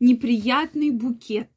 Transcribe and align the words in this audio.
неприятный 0.00 0.90
букет. 0.90 1.50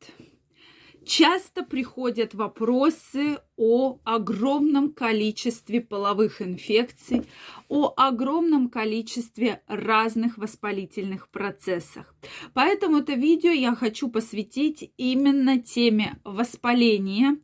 Часто 1.03 1.64
приходят 1.64 2.35
вопросы 2.35 3.40
о 3.57 3.98
огромном 4.04 4.94
количестве 4.94 5.81
половых 5.81 6.44
инфекций, 6.44 7.23
о 7.70 7.91
огромном 7.97 8.70
количестве 8.70 9.63
разных 9.67 10.38
воспалительных 10.38 11.29
процессах. 11.29 12.13
Поэтому 12.54 12.97
это 12.97 13.13
видео 13.13 13.49
я 13.49 13.75
хочу 13.75 14.09
посвятить 14.09 14.93
именно 14.98 15.57
теме 15.59 16.20
воспаления, 16.23 17.38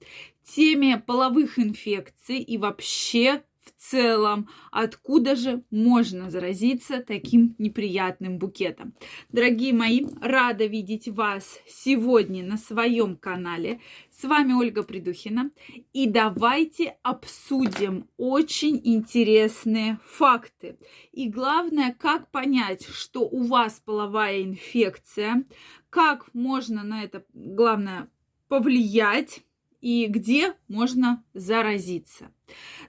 теме 0.43 0.97
половых 0.97 1.57
инфекций 1.57 2.37
и 2.37 2.57
вообще 2.59 3.43
в 3.67 3.73
целом, 3.77 4.49
откуда 4.71 5.35
же 5.35 5.63
можно 5.71 6.29
заразиться 6.29 7.03
таким 7.03 7.55
неприятным 7.57 8.37
букетом. 8.37 8.93
Дорогие 9.29 9.73
мои, 9.73 10.05
рада 10.21 10.65
видеть 10.65 11.07
вас 11.07 11.59
сегодня 11.67 12.43
на 12.43 12.57
своем 12.57 13.15
канале. 13.15 13.79
С 14.11 14.23
вами 14.23 14.53
Ольга 14.53 14.83
Придухина. 14.83 15.51
И 15.93 16.07
давайте 16.07 16.97
обсудим 17.03 18.07
очень 18.17 18.79
интересные 18.83 19.99
факты. 20.05 20.77
И 21.11 21.29
главное, 21.29 21.95
как 21.97 22.31
понять, 22.31 22.85
что 22.85 23.21
у 23.21 23.43
вас 23.43 23.81
половая 23.83 24.43
инфекция, 24.43 25.43
как 25.89 26.33
можно 26.33 26.83
на 26.83 27.03
это, 27.03 27.23
главное, 27.33 28.09
повлиять 28.47 29.41
и 29.81 30.07
где 30.07 30.53
можно 30.67 31.23
заразиться. 31.33 32.31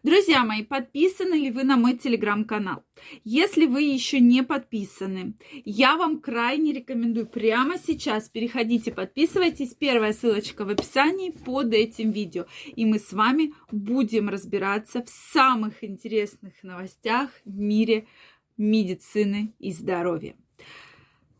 Друзья 0.02 0.44
мои, 0.44 0.62
подписаны 0.62 1.34
ли 1.34 1.50
вы 1.50 1.64
на 1.64 1.76
мой 1.76 1.96
телеграм-канал? 1.96 2.84
Если 3.24 3.66
вы 3.66 3.82
еще 3.82 4.20
не 4.20 4.42
подписаны, 4.42 5.34
я 5.64 5.96
вам 5.96 6.20
крайне 6.20 6.72
рекомендую 6.72 7.26
прямо 7.26 7.76
сейчас 7.78 8.28
переходите, 8.28 8.92
подписывайтесь. 8.92 9.74
Первая 9.74 10.12
ссылочка 10.12 10.64
в 10.64 10.68
описании 10.68 11.30
под 11.30 11.74
этим 11.74 12.10
видео. 12.10 12.46
И 12.74 12.84
мы 12.84 12.98
с 12.98 13.12
вами 13.12 13.52
будем 13.70 14.28
разбираться 14.28 15.02
в 15.02 15.08
самых 15.08 15.82
интересных 15.82 16.62
новостях 16.62 17.30
в 17.44 17.58
мире 17.58 18.06
медицины 18.56 19.54
и 19.58 19.72
здоровья. 19.72 20.36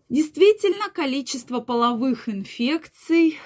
Действительно, 0.08 0.88
количество 0.88 1.60
половых 1.60 2.28
инфекций 2.28 3.38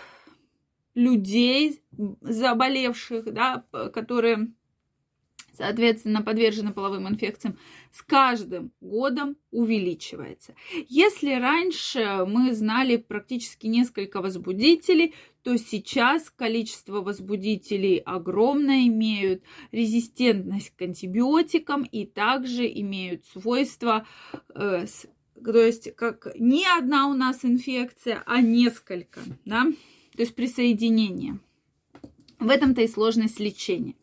людей, 0.94 1.82
заболевших, 2.20 3.32
да, 3.32 3.64
которые 3.92 4.52
соответственно, 5.52 6.22
подвержены 6.22 6.72
половым 6.72 7.08
инфекциям, 7.08 7.58
с 7.92 8.02
каждым 8.02 8.72
годом 8.80 9.36
увеличивается. 9.50 10.54
Если 10.88 11.34
раньше 11.34 12.24
мы 12.26 12.54
знали 12.54 12.96
практически 12.96 13.66
несколько 13.66 14.20
возбудителей, 14.20 15.14
то 15.42 15.56
сейчас 15.58 16.30
количество 16.30 17.00
возбудителей 17.00 17.98
огромное, 17.98 18.86
имеют 18.86 19.42
резистентность 19.72 20.74
к 20.76 20.82
антибиотикам 20.82 21.82
и 21.82 22.06
также 22.06 22.66
имеют 22.66 23.26
свойства, 23.26 24.06
э, 24.54 24.86
то 25.44 25.58
есть 25.58 25.94
как 25.96 26.28
не 26.38 26.64
одна 26.66 27.08
у 27.08 27.14
нас 27.14 27.44
инфекция, 27.44 28.22
а 28.26 28.40
несколько, 28.40 29.20
да, 29.44 29.66
то 30.14 30.22
есть 30.22 30.34
присоединение. 30.34 31.38
В 32.38 32.50
этом-то 32.50 32.80
и 32.82 32.88
сложность 32.88 33.38
лечения. 33.38 33.94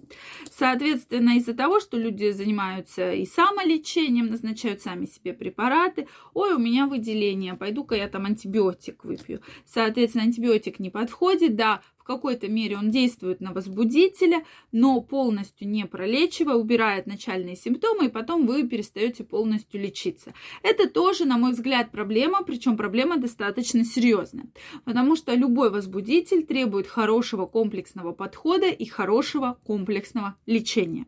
Соответственно, 0.50 1.38
из-за 1.38 1.54
того, 1.54 1.82
что 1.82 1.98
люди 1.98 2.32
занимаются 2.32 3.12
и 3.12 3.26
самолечением, 3.26 4.28
назначают 4.28 4.82
сами 4.82 5.06
себе 5.06 5.34
препараты, 5.34 6.08
ой, 6.34 6.54
у 6.54 6.58
меня 6.58 6.88
выделение, 6.88 7.56
пойду-ка 7.56 7.96
я 7.96 8.08
там 8.08 8.26
антибиотик 8.26 9.04
выпью. 9.04 9.42
Соответственно, 9.66 10.24
антибиотик 10.24 10.80
не 10.80 10.90
подходит, 10.90 11.58
да, 11.58 11.82
какой-то 12.10 12.48
мере 12.48 12.76
он 12.76 12.90
действует 12.90 13.40
на 13.40 13.54
возбудителя, 13.54 14.44
но 14.72 15.00
полностью 15.00 15.70
не 15.70 15.86
пролечивая, 15.86 16.56
убирает 16.56 17.06
начальные 17.06 17.56
симптомы, 17.56 18.08
и 18.08 18.10
потом 18.10 18.48
вы 18.48 18.68
перестаете 18.68 19.24
полностью 19.24 19.80
лечиться. 19.80 20.34
Это 20.64 20.90
тоже, 20.90 21.26
на 21.26 21.38
мой 21.38 21.52
взгляд, 21.52 21.92
проблема, 21.92 22.42
причем 22.42 22.78
проблема 22.78 23.18
достаточно 23.18 23.86
серьезная, 23.86 24.48
потому 24.86 25.16
что 25.16 25.36
любой 25.36 25.70
возбудитель 25.70 26.44
требует 26.48 26.88
хорошего 26.88 27.46
комплексного 27.46 28.12
подхода 28.12 28.70
и 28.70 28.86
хорошего 28.86 29.60
комплексного 29.64 30.36
лечения. 30.48 31.06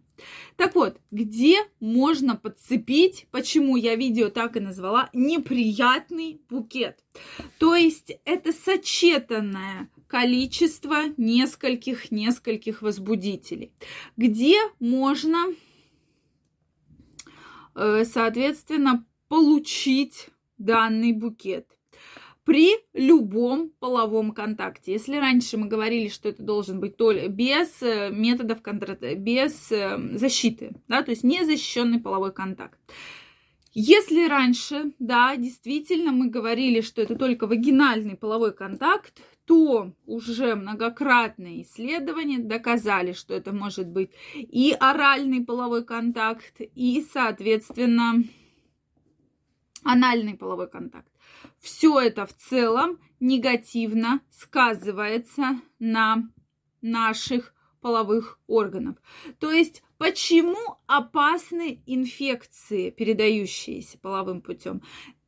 Так 0.55 0.75
вот, 0.75 0.97
где 1.09 1.57
можно 1.79 2.35
подцепить, 2.35 3.25
почему 3.31 3.75
я 3.75 3.95
видео 3.95 4.29
так 4.29 4.55
и 4.55 4.59
назвала, 4.59 5.09
неприятный 5.13 6.41
букет? 6.47 6.99
То 7.57 7.75
есть 7.75 8.11
это 8.25 8.51
сочетанное 8.51 9.89
количество 10.11 11.03
нескольких-нескольких 11.15 12.81
возбудителей, 12.81 13.71
где 14.17 14.57
можно, 14.81 15.37
э, 17.75 18.03
соответственно, 18.03 19.05
получить 19.29 20.27
данный 20.57 21.13
букет 21.13 21.65
при 22.43 22.71
любом 22.91 23.69
половом 23.79 24.33
контакте. 24.33 24.91
Если 24.91 25.15
раньше 25.15 25.55
мы 25.55 25.67
говорили, 25.67 26.09
что 26.09 26.27
это 26.27 26.43
должен 26.43 26.81
быть 26.81 26.97
только 26.97 27.29
без 27.29 27.81
э, 27.81 28.09
методов 28.11 28.61
контра... 28.61 28.97
без 29.15 29.71
э, 29.71 29.97
защиты, 30.17 30.73
да, 30.89 31.03
то 31.03 31.11
есть 31.11 31.23
незащищенный 31.23 32.01
половой 32.01 32.33
контакт. 32.33 32.77
Если 33.73 34.27
раньше, 34.27 34.91
да, 34.99 35.37
действительно 35.37 36.11
мы 36.11 36.29
говорили, 36.29 36.81
что 36.81 37.01
это 37.01 37.15
только 37.15 37.47
вагинальный 37.47 38.17
половой 38.17 38.53
контакт, 38.53 39.21
то 39.45 39.93
уже 40.05 40.55
многократные 40.55 41.63
исследования 41.63 42.39
доказали, 42.39 43.13
что 43.13 43.33
это 43.33 43.53
может 43.53 43.87
быть 43.87 44.11
и 44.33 44.75
оральный 44.77 45.43
половой 45.43 45.85
контакт, 45.85 46.59
и, 46.59 47.05
соответственно, 47.13 48.23
анальный 49.83 50.35
половой 50.35 50.69
контакт. 50.69 51.11
Все 51.59 51.97
это 51.99 52.25
в 52.25 52.33
целом 52.33 52.99
негативно 53.21 54.19
сказывается 54.31 55.61
на 55.79 56.29
наших 56.81 57.53
половых 57.79 58.39
органов. 58.47 58.97
То 59.39 59.51
есть 59.51 59.81
Почему 60.01 60.79
опасны 60.87 61.83
инфекции, 61.85 62.89
передающиеся 62.89 63.99
половым 63.99 64.41
путем? 64.41 64.81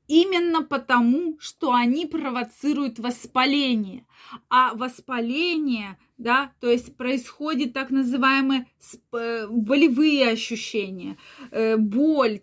Именно 0.08 0.64
потому, 0.64 1.38
что 1.40 1.74
они 1.74 2.08
провоцируют 2.08 2.98
воспаление. 2.98 4.08
А 4.50 4.74
воспаление 4.74 6.00
да, 6.18 6.52
то 6.60 6.70
есть 6.70 6.96
происходит 6.96 7.74
так 7.74 7.90
называемые 7.90 8.68
э, 9.12 9.48
болевые 9.50 10.30
ощущения, 10.30 11.18
э, 11.52 11.78
боль, 11.78 12.40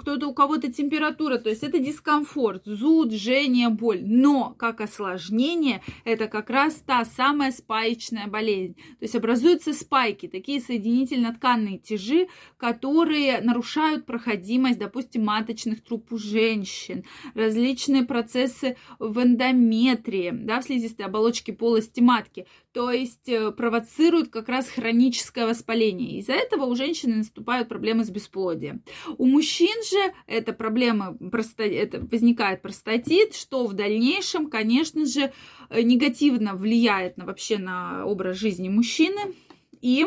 кто-то 0.00 0.26
у 0.26 0.34
кого-то 0.34 0.72
температура, 0.72 1.38
то 1.38 1.48
есть 1.48 1.62
это 1.62 1.78
дискомфорт, 1.78 2.64
зуд, 2.64 3.12
жжение, 3.12 3.68
боль. 3.68 4.02
Но 4.04 4.54
как 4.58 4.80
осложнение 4.80 5.82
это 6.04 6.26
как 6.26 6.50
раз 6.50 6.74
та 6.86 7.04
самая 7.04 7.52
спаечная 7.52 8.26
болезнь. 8.26 8.74
То 8.74 9.02
есть 9.02 9.14
образуются 9.14 9.72
спайки, 9.72 10.26
такие 10.26 10.60
соединительно-тканные 10.60 11.78
тяжи, 11.78 12.26
которые 12.56 13.40
нарушают 13.40 14.06
проходимость, 14.06 14.78
допустим, 14.78 15.24
маточных 15.24 15.82
труб 15.84 16.12
у 16.12 16.18
женщин, 16.18 17.04
различные 17.34 18.04
процессы 18.04 18.76
в 18.98 19.22
эндометрии, 19.22 20.30
да, 20.32 20.60
в 20.60 20.64
слизистой 20.64 21.06
оболочке 21.06 21.52
полости 21.52 22.00
матки. 22.00 22.46
То 22.72 22.90
есть 22.90 23.03
э, 23.26 23.50
провоцируют 23.50 24.28
как 24.28 24.48
раз 24.48 24.68
хроническое 24.68 25.46
воспаление. 25.46 26.18
Из-за 26.18 26.32
этого 26.32 26.64
у 26.64 26.74
женщины 26.74 27.16
наступают 27.16 27.68
проблемы 27.68 28.04
с 28.04 28.10
бесплодием. 28.10 28.82
У 29.18 29.26
мужчин 29.26 29.74
же 29.90 30.14
эта 30.26 30.52
проблема 30.52 31.16
это 31.58 32.00
возникает 32.00 32.62
простатит, 32.62 33.34
что 33.34 33.66
в 33.66 33.72
дальнейшем, 33.74 34.48
конечно 34.48 35.06
же, 35.06 35.32
э, 35.70 35.82
негативно 35.82 36.54
влияет 36.54 37.16
на, 37.16 37.26
вообще 37.26 37.58
на 37.58 38.04
образ 38.06 38.36
жизни 38.36 38.68
мужчины 38.68 39.34
и, 39.80 40.06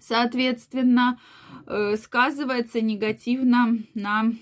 соответственно, 0.00 1.20
э, 1.66 1.96
сказывается 1.96 2.80
негативно 2.80 3.78
на 3.94 4.32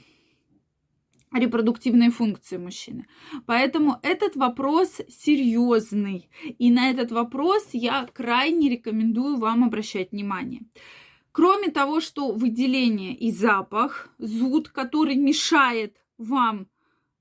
репродуктивной 1.32 2.10
функции 2.10 2.56
мужчины. 2.56 3.06
Поэтому 3.46 3.98
этот 4.02 4.36
вопрос 4.36 5.00
серьезный. 5.08 6.30
И 6.58 6.70
на 6.70 6.90
этот 6.90 7.12
вопрос 7.12 7.68
я 7.72 8.06
крайне 8.12 8.70
рекомендую 8.70 9.36
вам 9.36 9.64
обращать 9.64 10.12
внимание. 10.12 10.62
Кроме 11.32 11.70
того, 11.70 12.00
что 12.00 12.32
выделение 12.32 13.14
и 13.14 13.30
запах, 13.30 14.10
зуд, 14.18 14.70
который 14.70 15.16
мешает 15.16 15.96
вам 16.16 16.66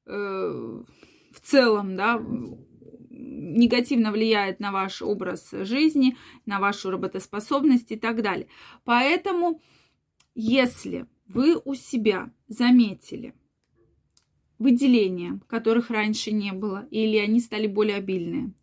э, 0.06 0.12
в 0.12 1.40
целом, 1.42 1.96
да, 1.96 2.20
негативно 3.10 4.12
влияет 4.12 4.60
на 4.60 4.72
ваш 4.72 5.02
образ 5.02 5.52
жизни, 5.52 6.18
на 6.46 6.60
вашу 6.60 6.90
работоспособность 6.90 7.92
и 7.92 7.96
так 7.96 8.22
далее. 8.22 8.48
Поэтому, 8.84 9.62
если 10.34 11.06
вы 11.28 11.60
у 11.64 11.76
себя 11.76 12.32
заметили, 12.48 13.34
выделения, 14.60 15.40
которых 15.48 15.90
раньше 15.90 16.32
не 16.32 16.52
было, 16.52 16.88
или 16.92 17.18
они 17.18 17.40
стали 17.40 17.68
более 17.68 17.98
обильные. 17.98 18.54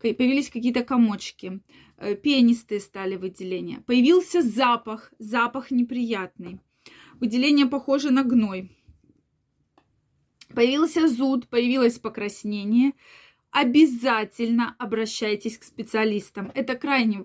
Появились 0.00 0.50
какие-то 0.50 0.84
комочки, 0.84 1.60
э, 1.96 2.14
пенистые 2.14 2.80
стали 2.80 3.16
выделения. 3.16 3.82
Появился 3.86 4.42
запах, 4.42 5.12
запах 5.18 5.70
неприятный. 5.70 6.60
Выделение 7.18 7.66
похоже 7.66 8.10
на 8.10 8.22
гной. 8.22 8.70
Появился 10.54 11.08
зуд, 11.08 11.48
появилось 11.48 11.98
покраснение. 11.98 12.92
Обязательно 13.50 14.76
обращайтесь 14.78 15.58
к 15.58 15.64
специалистам. 15.64 16.52
Это 16.54 16.74
крайне 16.76 17.24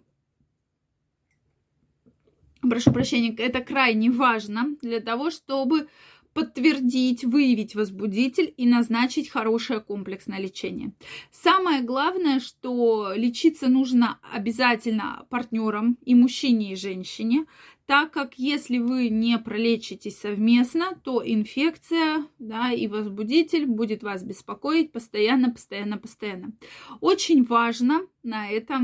прошу 2.61 2.91
прощения, 2.91 3.35
это 3.35 3.61
крайне 3.61 4.11
важно 4.11 4.75
для 4.81 4.99
того, 4.99 5.31
чтобы 5.31 5.87
подтвердить, 6.33 7.23
выявить 7.23 7.75
возбудитель 7.75 8.53
и 8.55 8.65
назначить 8.65 9.29
хорошее 9.29 9.81
комплексное 9.81 10.39
лечение. 10.39 10.93
Самое 11.31 11.81
главное, 11.81 12.39
что 12.39 13.11
лечиться 13.15 13.67
нужно 13.67 14.19
обязательно 14.31 15.25
партнерам 15.29 15.97
и 16.05 16.15
мужчине, 16.15 16.73
и 16.73 16.75
женщине, 16.75 17.45
так 17.85 18.11
как 18.11 18.35
если 18.35 18.77
вы 18.77 19.09
не 19.09 19.37
пролечитесь 19.37 20.17
совместно, 20.17 20.95
то 21.03 21.21
инфекция 21.25 22.25
да, 22.39 22.71
и 22.71 22.87
возбудитель 22.87 23.65
будет 23.65 24.01
вас 24.01 24.23
беспокоить 24.23 24.93
постоянно, 24.93 25.51
постоянно, 25.51 25.97
постоянно. 25.97 26.53
Очень 27.01 27.43
важно 27.43 28.07
на 28.23 28.49
это 28.49 28.81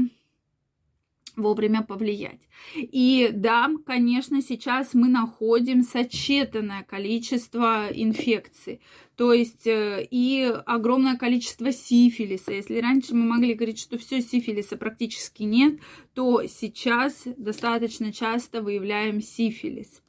вовремя 1.38 1.84
повлиять. 1.84 2.42
И 2.75 3.30
да, 3.31 3.69
конечно, 3.86 4.42
сейчас 4.42 4.94
мы 4.94 5.07
находим 5.07 5.84
сочетанное 5.84 6.84
количество 6.84 7.88
инфекций, 7.94 8.81
то 9.16 9.34
есть 9.34 9.66
э, 9.66 10.06
и 10.12 10.54
огромное 10.66 11.16
количество 11.16 11.72
сифилиса. 11.72 12.51
Если 12.51 12.80
раньше 12.80 13.16
мы 13.16 13.25
могли 13.25 13.54
говорить, 13.54 13.80
что 13.80 13.98
все 13.98 14.22
сифилиса 14.22 14.78
практически 14.78 15.44
нет, 15.44 15.80
то 16.13 16.45
сейчас 16.48 17.24
достаточно 17.38 18.12
часто 18.12 18.62
выявляем 18.62 19.22
сифилис. 19.22 20.01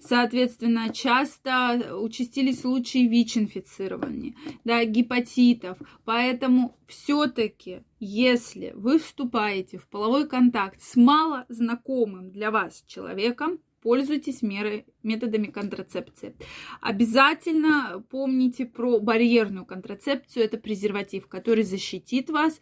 Соответственно, 0.00 0.92
часто 0.92 1.96
участились 1.96 2.60
случаи 2.60 3.06
ВИЧ-инфицирования, 3.06 4.34
да, 4.64 4.84
гепатитов. 4.84 5.78
Поэтому 6.04 6.76
все-таки, 6.86 7.82
если 8.00 8.72
вы 8.74 8.98
вступаете 8.98 9.78
в 9.78 9.88
половой 9.88 10.28
контакт 10.28 10.80
с 10.82 10.96
мало 10.96 11.46
знакомым 11.48 12.30
для 12.30 12.50
вас 12.50 12.84
человеком, 12.86 13.58
пользуйтесь 13.84 14.42
мерой, 14.42 14.86
методами 15.02 15.46
контрацепции. 15.46 16.34
Обязательно 16.80 18.04
помните 18.10 18.64
про 18.64 18.98
барьерную 18.98 19.66
контрацепцию. 19.66 20.44
Это 20.44 20.56
презерватив, 20.56 21.28
который 21.28 21.64
защитит 21.64 22.30
вас 22.30 22.60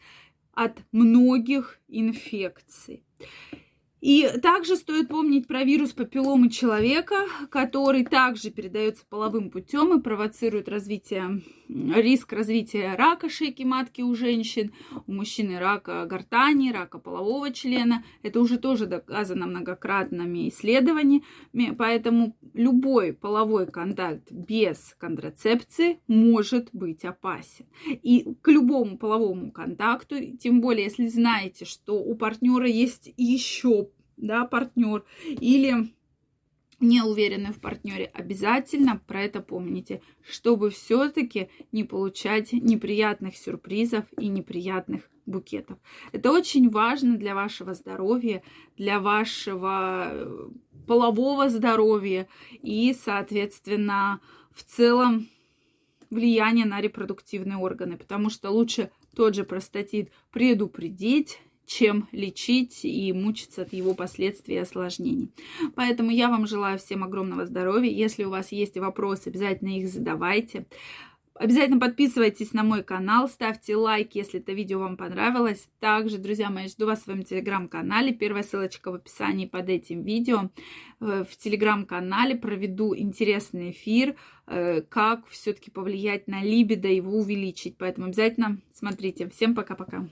от 0.53 0.79
многих 0.91 1.81
инфекций. 1.89 3.05
И 4.03 4.29
также 4.43 4.75
стоит 4.75 5.07
помнить 5.07 5.47
про 5.47 5.63
вирус 5.63 5.93
папилломы 5.93 6.51
человека, 6.51 7.15
который 7.51 8.05
также 8.05 8.51
передается 8.51 9.05
половым 9.09 9.49
путем 9.49 9.97
и 9.97 10.03
провоцирует 10.03 10.69
развитие, 10.69 11.41
риск 11.69 12.33
развития 12.33 12.97
рака 12.97 13.29
шейки 13.29 13.63
матки 13.63 14.03
у 14.03 14.13
женщин, 14.17 14.73
у 15.07 15.13
мужчины 15.13 15.61
рака 15.61 16.05
гортани, 16.07 16.73
рака 16.73 16.99
полового 16.99 17.53
члена. 17.53 18.03
Это 18.25 18.41
уже 18.41 18.59
тоже 18.59 18.87
доказано 18.87 19.47
многократными 19.47 20.49
исследованиями, 20.49 21.23
поэтому 21.79 22.37
любой 22.55 23.13
половой 23.13 23.69
контакт 23.69 24.33
без 24.33 24.97
контрацепции 24.99 26.01
может 26.09 26.71
быть 26.73 27.05
опасен. 27.05 27.67
И 27.87 28.35
к 28.43 28.49
любому 28.49 28.99
половому 28.99 29.53
контакту, 29.53 30.17
тем 30.39 30.61
более 30.61 30.87
если 30.87 31.07
знаете, 31.07 31.65
что 31.67 32.03
у 32.03 32.17
партнера 32.17 32.67
есть 32.67 33.15
еще 33.17 33.92
да, 34.23 34.47
партнер, 34.47 35.05
или 35.25 35.93
не 36.81 37.03
уверены 37.03 37.53
в 37.53 37.61
партнере, 37.61 38.07
обязательно 38.07 39.01
про 39.07 39.23
это 39.23 39.41
помните, 39.41 40.01
чтобы 40.29 40.71
все-таки 40.71 41.49
не 41.71 41.85
получать 41.85 42.53
неприятных 42.53 43.37
сюрпризов 43.37 44.05
и 44.19 44.29
неприятных 44.29 45.09
букетов. 45.27 45.79
Это 46.11 46.33
очень 46.33 46.71
важно 46.71 47.17
для 47.17 47.35
вашего 47.35 47.75
здоровья, 47.75 48.43
для 48.77 48.99
вашего 48.99 50.09
э, 50.11 50.49
полового 50.87 51.49
здоровья 51.49 52.27
и, 52.63 52.93
соответственно, 52.95 54.21
в 54.51 54.65
целом 54.65 55.29
влияние 56.11 56.67
на 56.67 56.81
репродуктивные 56.81 57.59
органы, 57.59 57.97
потому 57.97 58.29
что 58.29 58.51
лучше 58.51 58.91
тот 59.15 59.35
же 59.35 59.45
простатит 59.45 60.11
предупредить, 60.33 61.39
чем 61.67 62.09
лечить 62.12 62.85
и 62.85 63.12
мучиться 63.12 63.62
от 63.62 63.73
его 63.73 63.94
последствий 63.94 64.56
и 64.56 64.59
осложнений. 64.59 65.31
Поэтому 65.75 66.11
я 66.11 66.29
вам 66.29 66.47
желаю 66.47 66.79
всем 66.79 67.05
огромного 67.05 67.47
здоровья. 67.47 67.91
Если 67.91 68.25
у 68.25 68.31
вас 68.31 68.53
есть 68.53 68.76
вопросы, 68.76 69.29
обязательно 69.29 69.79
их 69.79 69.88
задавайте. 69.88 70.67
Обязательно 71.35 71.81
подписывайтесь 71.81 72.53
на 72.53 72.62
мой 72.62 72.82
канал, 72.82 73.26
ставьте 73.26 73.75
лайк, 73.75 74.14
если 74.14 74.38
это 74.38 74.53
видео 74.53 74.79
вам 74.79 74.97
понравилось. 74.97 75.67
Также, 75.81 76.19
друзья 76.19 76.50
мои, 76.50 76.69
жду 76.69 76.87
вас 76.87 77.00
в 77.00 77.05
своем 77.05 77.25
телеграм-канале. 77.25 78.12
Первая 78.12 78.43
ссылочка 78.43 78.91
в 78.91 78.97
описании 78.97 79.47
под 79.47 79.69
этим 79.70 80.03
видео. 80.03 80.50
Э, 81.00 81.25
в 81.29 81.37
телеграм-канале 81.37 82.37
проведу 82.37 82.94
интересный 82.94 83.70
эфир, 83.70 84.15
э, 84.47 84.82
как 84.82 85.26
все-таки 85.29 85.70
повлиять 85.70 86.29
на 86.29 86.43
либидо, 86.43 86.88
его 86.88 87.19
увеличить. 87.19 87.79
Поэтому 87.79 88.08
обязательно 88.08 88.58
смотрите. 88.75 89.29
Всем 89.31 89.55
пока-пока. 89.55 90.06